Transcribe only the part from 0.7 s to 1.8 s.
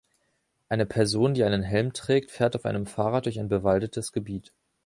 Person, die einen